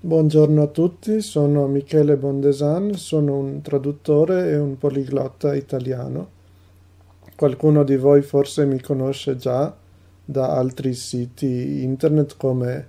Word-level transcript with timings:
Buongiorno 0.00 0.62
a 0.62 0.66
tutti, 0.68 1.20
sono 1.20 1.66
Michele 1.66 2.16
Bondesan, 2.16 2.94
sono 2.94 3.36
un 3.36 3.62
traduttore 3.62 4.48
e 4.48 4.56
un 4.56 4.78
poliglotta 4.78 5.56
italiano. 5.56 6.28
Qualcuno 7.34 7.82
di 7.82 7.96
voi 7.96 8.22
forse 8.22 8.64
mi 8.64 8.80
conosce 8.80 9.34
già 9.34 9.76
da 10.24 10.52
altri 10.52 10.94
siti 10.94 11.82
internet 11.82 12.36
come 12.36 12.86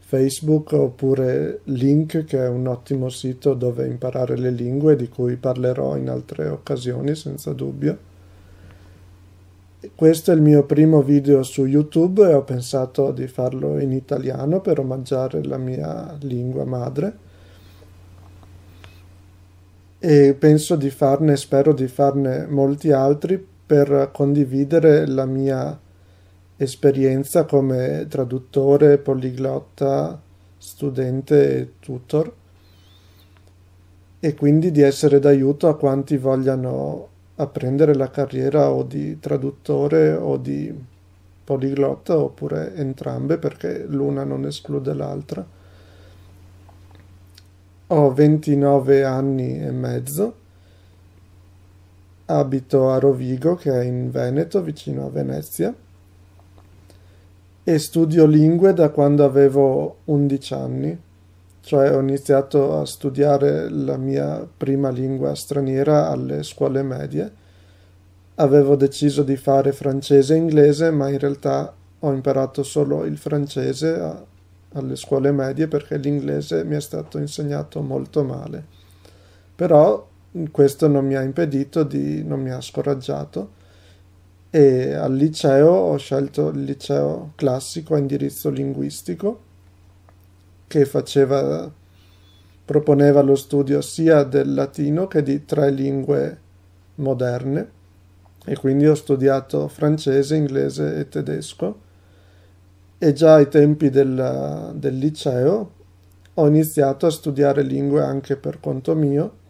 Facebook 0.00 0.72
oppure 0.72 1.60
Link, 1.66 2.24
che 2.24 2.38
è 2.38 2.48
un 2.48 2.66
ottimo 2.66 3.08
sito 3.08 3.54
dove 3.54 3.86
imparare 3.86 4.36
le 4.36 4.50
lingue 4.50 4.96
di 4.96 5.08
cui 5.08 5.36
parlerò 5.36 5.96
in 5.96 6.08
altre 6.08 6.48
occasioni 6.48 7.14
senza 7.14 7.52
dubbio. 7.52 8.10
Questo 9.90 10.30
è 10.30 10.34
il 10.36 10.42
mio 10.42 10.62
primo 10.62 11.02
video 11.02 11.42
su 11.42 11.66
YouTube 11.66 12.22
e 12.22 12.34
ho 12.34 12.44
pensato 12.44 13.10
di 13.10 13.26
farlo 13.26 13.80
in 13.80 13.90
italiano 13.90 14.60
per 14.60 14.78
omaggiare 14.78 15.42
la 15.42 15.58
mia 15.58 16.16
lingua 16.20 16.64
madre. 16.64 17.16
E 19.98 20.36
penso 20.38 20.76
di 20.76 20.88
farne, 20.88 21.36
spero 21.36 21.74
di 21.74 21.88
farne 21.88 22.46
molti 22.46 22.92
altri 22.92 23.44
per 23.66 24.10
condividere 24.12 25.04
la 25.08 25.26
mia 25.26 25.76
esperienza 26.56 27.44
come 27.44 28.06
traduttore, 28.08 28.98
poliglotta, 28.98 30.20
studente 30.58 31.56
e 31.56 31.72
tutor 31.80 32.32
e 34.20 34.34
quindi 34.34 34.70
di 34.70 34.82
essere 34.82 35.18
d'aiuto 35.18 35.66
a 35.66 35.76
quanti 35.76 36.16
vogliano 36.16 37.08
apprendere 37.42 37.94
la 37.94 38.10
carriera 38.10 38.70
o 38.70 38.82
di 38.82 39.18
traduttore 39.20 40.12
o 40.12 40.36
di 40.36 40.74
poliglotta 41.44 42.18
oppure 42.18 42.74
entrambe 42.74 43.38
perché 43.38 43.84
l'una 43.86 44.24
non 44.24 44.46
esclude 44.46 44.94
l'altra. 44.94 45.46
Ho 47.88 48.12
29 48.12 49.04
anni 49.04 49.60
e 49.60 49.70
mezzo, 49.70 50.34
abito 52.26 52.90
a 52.90 52.98
Rovigo 52.98 53.54
che 53.56 53.70
è 53.70 53.84
in 53.84 54.10
Veneto 54.10 54.62
vicino 54.62 55.06
a 55.06 55.10
Venezia 55.10 55.74
e 57.64 57.78
studio 57.78 58.26
lingue 58.26 58.72
da 58.72 58.88
quando 58.88 59.24
avevo 59.24 59.98
11 60.04 60.54
anni 60.54 60.98
cioè 61.62 61.94
ho 61.94 62.00
iniziato 62.00 62.78
a 62.78 62.84
studiare 62.84 63.68
la 63.70 63.96
mia 63.96 64.46
prima 64.56 64.90
lingua 64.90 65.34
straniera 65.36 66.10
alle 66.10 66.42
scuole 66.42 66.82
medie. 66.82 67.40
Avevo 68.36 68.76
deciso 68.76 69.22
di 69.22 69.36
fare 69.36 69.72
francese 69.72 70.34
e 70.34 70.38
inglese, 70.38 70.90
ma 70.90 71.08
in 71.10 71.18
realtà 71.18 71.74
ho 71.98 72.12
imparato 72.12 72.62
solo 72.62 73.04
il 73.04 73.18
francese 73.18 73.98
a, 73.98 74.24
alle 74.72 74.96
scuole 74.96 75.32
medie 75.32 75.68
perché 75.68 75.98
l'inglese 75.98 76.64
mi 76.64 76.76
è 76.76 76.80
stato 76.80 77.18
insegnato 77.18 77.82
molto 77.82 78.24
male. 78.24 78.64
Però 79.54 80.08
questo 80.50 80.88
non 80.88 81.06
mi 81.06 81.14
ha 81.14 81.22
impedito 81.22 81.84
di, 81.84 82.24
non 82.24 82.40
mi 82.40 82.50
ha 82.50 82.60
scoraggiato 82.60 83.60
e 84.48 84.94
al 84.94 85.14
liceo 85.14 85.70
ho 85.70 85.96
scelto 85.98 86.48
il 86.48 86.64
liceo 86.64 87.32
classico 87.36 87.94
a 87.94 87.98
indirizzo 87.98 88.48
linguistico 88.48 89.40
che 90.66 90.86
faceva, 90.86 91.70
proponeva 92.64 93.20
lo 93.20 93.36
studio 93.36 93.82
sia 93.82 94.22
del 94.24 94.54
latino 94.54 95.06
che 95.06 95.22
di 95.22 95.44
tre 95.44 95.70
lingue 95.70 96.40
moderne 96.96 97.80
e 98.44 98.56
quindi 98.56 98.86
ho 98.86 98.94
studiato 98.94 99.68
francese, 99.68 100.36
inglese 100.36 100.96
e 100.96 101.08
tedesco. 101.08 101.80
E 102.98 103.12
già 103.12 103.34
ai 103.34 103.48
tempi 103.48 103.90
del, 103.90 104.72
del 104.74 104.96
liceo 104.96 105.72
ho 106.34 106.46
iniziato 106.46 107.06
a 107.06 107.10
studiare 107.10 107.62
lingue 107.62 108.02
anche 108.02 108.36
per 108.36 108.58
conto 108.60 108.94
mio 108.94 109.40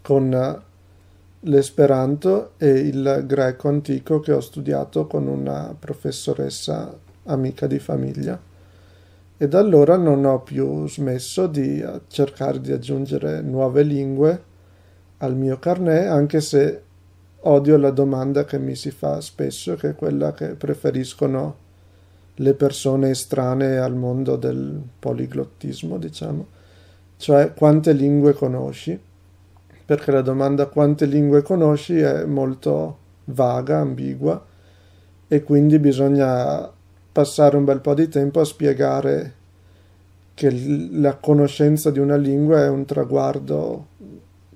con 0.00 0.62
l'esperanto 1.40 2.52
e 2.56 2.68
il 2.68 3.24
greco 3.26 3.68
antico 3.68 4.20
che 4.20 4.32
ho 4.32 4.40
studiato 4.40 5.06
con 5.06 5.26
una 5.26 5.74
professoressa 5.78 6.96
amica 7.24 7.66
di 7.66 7.78
famiglia. 7.78 8.40
E 9.36 9.48
da 9.48 9.58
allora 9.58 9.96
non 9.96 10.24
ho 10.24 10.40
più 10.40 10.86
smesso 10.88 11.48
di 11.48 11.80
eh, 11.80 12.02
cercare 12.06 12.60
di 12.60 12.70
aggiungere 12.70 13.40
nuove 13.40 13.82
lingue 13.82 14.42
al 15.18 15.34
mio 15.36 15.58
carnet, 15.58 16.06
anche 16.08 16.40
se 16.40 16.82
odio 17.44 17.76
la 17.76 17.90
domanda 17.90 18.44
che 18.44 18.58
mi 18.58 18.74
si 18.74 18.90
fa 18.90 19.20
spesso, 19.20 19.74
che 19.74 19.90
è 19.90 19.94
quella 19.94 20.32
che 20.32 20.48
preferiscono 20.48 21.56
le 22.36 22.54
persone 22.54 23.10
estranee 23.10 23.78
al 23.78 23.94
mondo 23.94 24.36
del 24.36 24.80
poliglottismo, 24.98 25.98
diciamo, 25.98 26.46
cioè 27.16 27.52
quante 27.54 27.92
lingue 27.92 28.32
conosci, 28.32 28.98
perché 29.84 30.10
la 30.10 30.22
domanda 30.22 30.66
quante 30.66 31.06
lingue 31.06 31.42
conosci 31.42 31.98
è 31.98 32.24
molto 32.24 32.98
vaga, 33.24 33.78
ambigua, 33.78 34.44
e 35.28 35.42
quindi 35.42 35.78
bisogna 35.78 36.70
passare 37.12 37.56
un 37.56 37.64
bel 37.64 37.80
po' 37.80 37.94
di 37.94 38.08
tempo 38.08 38.40
a 38.40 38.44
spiegare 38.44 39.34
che 40.34 40.50
la 40.92 41.16
conoscenza 41.16 41.90
di 41.90 41.98
una 41.98 42.16
lingua 42.16 42.64
è 42.64 42.68
un 42.68 42.84
traguardo 42.84 43.86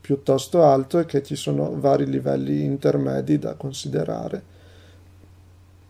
piuttosto 0.07 0.63
alto 0.63 1.01
e 1.01 1.05
che 1.05 1.21
ci 1.25 1.35
sono 1.35 1.81
vari 1.81 2.07
livelli 2.07 2.63
intermedi 2.63 3.41
da 3.41 3.55
considerare. 3.55 4.41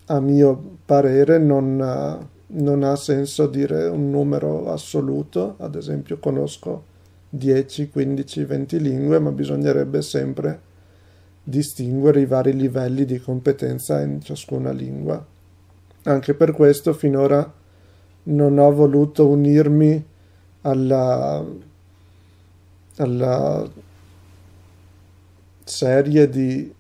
A 0.07 0.21
mio 0.21 0.79
parere 0.87 1.37
non, 1.37 2.27
non 2.47 2.83
ha 2.83 2.97
senso 2.97 3.47
dire 3.47 3.89
un 3.89 4.09
numero 4.09 4.73
assoluto, 4.73 5.57
ad 5.59 5.75
esempio 5.75 6.19
conosco 6.19 6.85
10, 7.29 7.91
15, 7.91 8.45
20 8.45 8.81
lingue, 8.81 9.19
ma 9.19 9.31
bisognerebbe 9.33 10.01
sempre 10.01 10.61
distinguere 11.43 12.21
i 12.23 12.27
vari 12.27 12.57
livelli 12.57 13.05
di 13.05 13.21
competenza 13.21 14.01
in 14.01 14.23
ciascuna 14.23 14.71
lingua. 14.73 15.23
Anche 16.05 16.33
per 16.33 16.53
questo 16.53 16.95
finora 16.95 17.53
non 18.23 18.57
ho 18.57 18.73
voluto 18.73 19.29
unirmi 19.29 20.03
alla, 20.63 21.45
alla 22.97 23.85
serie 25.69 26.29
di 26.29 26.73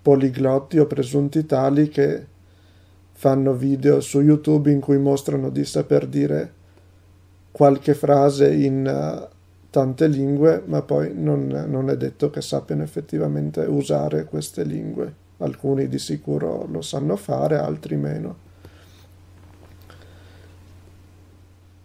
poliglotti 0.00 0.78
o 0.78 0.86
presunti 0.86 1.44
tali 1.44 1.88
che 1.88 2.24
fanno 3.10 3.52
video 3.52 4.00
su 4.00 4.20
YouTube 4.20 4.70
in 4.70 4.78
cui 4.78 4.96
mostrano 4.96 5.50
di 5.50 5.64
saper 5.64 6.06
dire 6.06 6.52
qualche 7.50 7.94
frase 7.94 8.54
in 8.54 8.86
uh, 8.86 9.34
tante 9.70 10.06
lingue, 10.06 10.62
ma 10.66 10.82
poi 10.82 11.12
non, 11.12 11.48
non, 11.68 11.90
è 11.90 11.96
detto 11.96 12.30
che 12.30 12.40
sappiano 12.40 12.84
effettivamente 12.84 13.62
usare 13.62 14.24
queste 14.24 14.62
lingue. 14.62 15.12
Alcuni 15.38 15.88
di 15.88 15.98
sicuro 15.98 16.64
lo 16.70 16.80
sanno 16.80 17.16
fare, 17.16 17.56
altri 17.56 17.96
meno. 17.96 18.36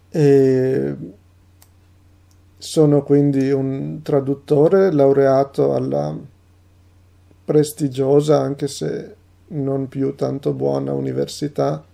E 0.08 0.96
sono 2.56 3.02
quindi 3.02 3.50
un 3.50 3.98
traduttore 4.02 4.92
laureato 4.92 5.74
alla 5.74 6.16
prestigiosa, 7.44 8.40
anche 8.40 8.68
se 8.68 9.16
non 9.48 9.88
più 9.88 10.14
tanto 10.14 10.52
buona, 10.52 10.92
università 10.92 11.84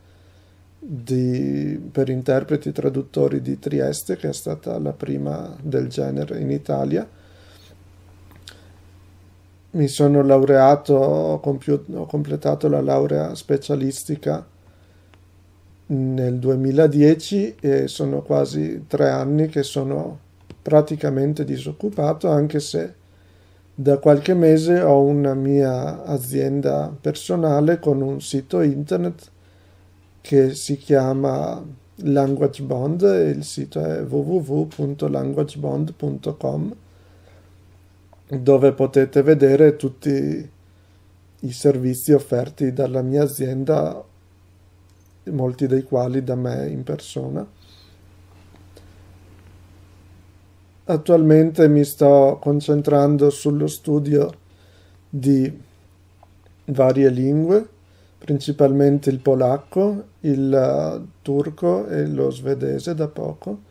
di, 0.79 1.79
per 1.91 2.09
interpreti 2.09 2.73
traduttori 2.73 3.43
di 3.43 3.59
Trieste, 3.59 4.17
che 4.17 4.29
è 4.31 4.33
stata 4.33 4.79
la 4.79 4.93
prima 4.93 5.55
del 5.61 5.89
genere 5.89 6.41
in 6.41 6.51
Italia. 6.51 7.07
Mi 9.73 9.89
sono 9.89 10.23
laureato, 10.23 10.95
ho, 10.95 11.41
compiu- 11.41 11.95
ho 11.95 12.07
completato 12.07 12.69
la 12.69 12.81
laurea 12.81 13.35
specialistica 13.35 14.45
nel 15.87 16.39
2010 16.39 17.57
e 17.61 17.89
sono 17.89 18.23
quasi 18.23 18.85
tre 18.87 19.11
anni 19.11 19.49
che 19.49 19.63
sono 19.63 20.19
praticamente 20.63 21.45
disoccupato 21.45 22.29
anche 22.29 22.61
se 22.61 22.95
da 23.81 23.97
qualche 23.97 24.35
mese 24.35 24.83
ho 24.83 25.03
una 25.03 25.33
mia 25.33 26.05
azienda 26.05 26.95
personale 27.01 27.79
con 27.79 28.03
un 28.03 28.21
sito 28.21 28.61
internet 28.61 29.31
che 30.21 30.55
si 30.55 30.77
chiama 30.77 31.65
Language 31.95 32.63
Bond 32.63 33.01
e 33.05 33.31
il 33.31 33.43
sito 33.43 33.83
è 33.83 34.03
www.languagebond.com 34.03 36.75
dove 38.29 38.73
potete 38.75 39.23
vedere 39.23 39.77
tutti 39.77 40.51
i 41.41 41.51
servizi 41.51 42.13
offerti 42.13 42.75
dalla 42.75 43.01
mia 43.01 43.23
azienda 43.23 44.05
molti 45.25 45.67
dei 45.67 45.85
quali 45.85 46.23
da 46.23 46.35
me 46.35 46.69
in 46.69 46.83
persona. 46.83 47.49
Attualmente 50.91 51.69
mi 51.69 51.85
sto 51.85 52.39
concentrando 52.41 53.31
sullo 53.31 53.67
studio 53.69 54.33
di 55.09 55.61
varie 56.67 57.09
lingue, 57.11 57.67
principalmente 58.19 59.09
il 59.11 59.21
polacco, 59.21 60.05
il 60.21 60.99
uh, 61.01 61.09
turco 61.23 61.87
e 61.87 62.07
lo 62.07 62.31
svedese 62.31 62.95
da 62.95 63.09
poco 63.09 63.69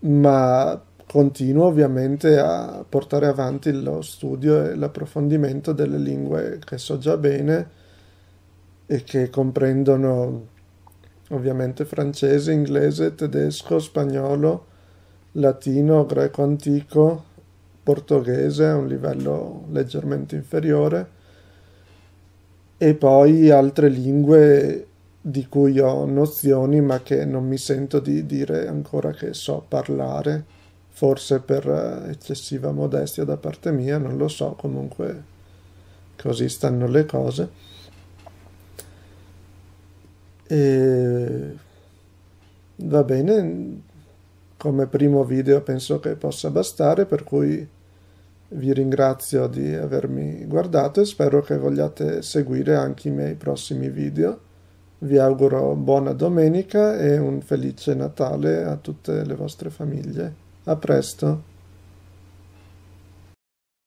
ma 0.00 0.80
continuo 1.06 1.66
ovviamente 1.66 2.38
a 2.38 2.84
portare 2.88 3.26
avanti 3.26 3.72
lo 3.72 4.02
studio 4.02 4.64
e 4.64 4.74
l'approfondimento 4.74 5.72
delle 5.72 5.98
lingue 5.98 6.58
che 6.64 6.78
so 6.78 6.98
già 6.98 7.16
bene 7.16 7.70
e 8.86 9.02
che 9.04 9.30
comprendono 9.30 10.54
ovviamente 11.30 11.84
francese, 11.84 12.52
inglese, 12.52 13.14
tedesco, 13.14 13.78
spagnolo, 13.78 14.66
latino, 15.36 16.04
greco 16.06 16.42
antico, 16.42 17.24
portoghese 17.82 18.66
a 18.66 18.76
un 18.76 18.86
livello 18.86 19.64
leggermente 19.70 20.34
inferiore 20.34 21.14
e 22.78 22.94
poi 22.94 23.50
altre 23.50 23.88
lingue 23.88 24.86
di 25.20 25.46
cui 25.46 25.78
ho 25.78 26.04
nozioni 26.04 26.80
ma 26.80 27.00
che 27.00 27.24
non 27.24 27.46
mi 27.46 27.58
sento 27.58 28.00
di 28.00 28.26
dire 28.26 28.66
ancora 28.68 29.12
che 29.12 29.34
so 29.34 29.64
parlare, 29.66 30.44
forse 30.88 31.40
per 31.40 31.68
eh, 31.68 32.10
eccessiva 32.10 32.70
modestia 32.72 33.24
da 33.24 33.36
parte 33.36 33.72
mia, 33.72 33.98
non 33.98 34.16
lo 34.16 34.28
so, 34.28 34.54
comunque 34.58 35.34
così 36.16 36.48
stanno 36.48 36.86
le 36.86 37.04
cose. 37.06 37.50
E 40.48 41.56
va 42.76 43.02
bene, 43.02 43.65
come 44.66 44.88
primo 44.88 45.22
video 45.22 45.60
penso 45.60 46.00
che 46.00 46.16
possa 46.16 46.50
bastare, 46.50 47.06
per 47.06 47.22
cui 47.22 47.64
vi 48.48 48.72
ringrazio 48.72 49.46
di 49.46 49.72
avermi 49.72 50.44
guardato 50.44 51.00
e 51.00 51.04
spero 51.04 51.40
che 51.40 51.56
vogliate 51.56 52.20
seguire 52.20 52.74
anche 52.74 53.06
i 53.06 53.12
miei 53.12 53.36
prossimi 53.36 53.88
video. 53.90 54.40
Vi 54.98 55.18
auguro 55.18 55.76
buona 55.76 56.12
domenica 56.14 56.98
e 56.98 57.16
un 57.16 57.42
felice 57.42 57.94
Natale 57.94 58.64
a 58.64 58.74
tutte 58.74 59.24
le 59.24 59.34
vostre 59.36 59.70
famiglie. 59.70 60.34
A 60.64 60.74
presto! 60.74 61.55